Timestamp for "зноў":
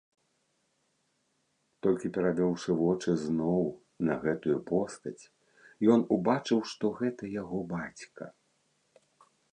3.25-3.63